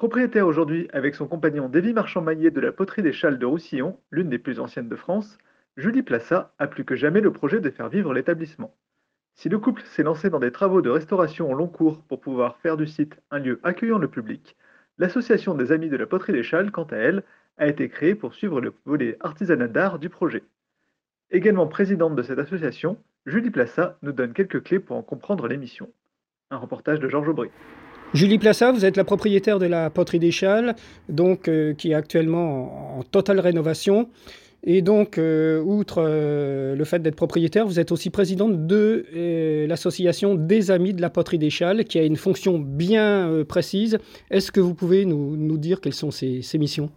[0.00, 4.30] Propriétaire aujourd'hui avec son compagnon Davy Marchand-Maillet de la poterie des Châles de Roussillon, l'une
[4.30, 5.36] des plus anciennes de France,
[5.76, 8.74] Julie Plassa a plus que jamais le projet de faire vivre l'établissement.
[9.34, 12.56] Si le couple s'est lancé dans des travaux de restauration au long cours pour pouvoir
[12.60, 14.56] faire du site un lieu accueillant le public,
[14.96, 17.22] l'association des Amis de la poterie des Châles, quant à elle,
[17.58, 20.44] a été créée pour suivre le volet artisanat d'art du projet.
[21.30, 22.96] Également présidente de cette association,
[23.26, 25.92] Julie Plassa nous donne quelques clés pour en comprendre l'émission.
[26.50, 27.50] Un reportage de Georges Aubry.
[28.12, 30.74] Julie Plassa, vous êtes la propriétaire de la poterie des Châles,
[31.08, 34.08] donc, euh, qui est actuellement en, totale rénovation.
[34.64, 39.06] Et donc, euh, outre euh, le fait d'être propriétaire, vous êtes aussi présidente de
[39.68, 43.98] l'association des Amis de la poterie des Châles, qui a une fonction bien précise.
[44.30, 46.90] Est-ce que vous pouvez nous, dire quelles sont ses, missions?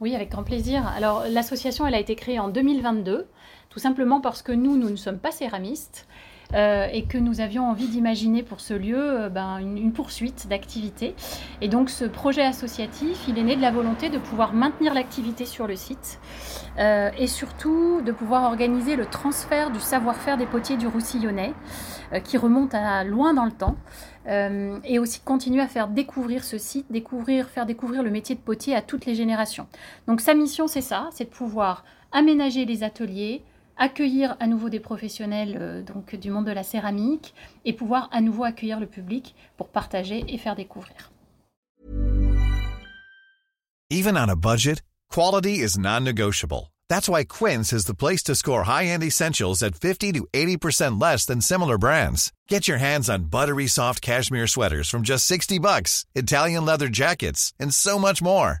[0.00, 0.86] Oui, avec grand plaisir.
[0.96, 3.26] Alors, l'association, elle a été créée en 2022,
[3.68, 6.06] tout simplement parce que nous, nous ne sommes pas céramistes.
[6.52, 11.14] Euh, et que nous avions envie d'imaginer pour ce lieu euh, ben, une, poursuite d'activité.
[11.60, 15.46] Et donc ce projet associatif, il est né de la volonté de pouvoir maintenir l'activité
[15.46, 16.20] sur le site
[16.78, 21.52] euh, et surtout de pouvoir organiser le transfert du savoir-faire des potiers du Roussillonnais
[22.22, 23.76] qui remonte à loin dans le temps.
[24.26, 28.76] et aussi continuer à faire découvrir ce site, découvrir, faire découvrir le métier de potier
[28.76, 29.66] à toutes les générations.
[30.06, 33.42] Donc sa mission, c'est ça, c'est de pouvoir aménager les ateliers,
[33.76, 38.20] accueillir à nouveau des professionnels euh, donc du monde de la céramique et pouvoir à
[38.20, 41.10] nouveau accueillir le public pour partager et faire découvrir.
[43.90, 46.72] Even on a budget, quality is non-negotiable.
[46.88, 51.24] That's why Quince is the place to score high-end essentials at 50 to 80% less
[51.26, 52.32] than similar brands.
[52.48, 57.52] Get your hands on buttery soft cashmere sweaters from just 60 bucks, Italian leather jackets,
[57.60, 58.60] and so much more.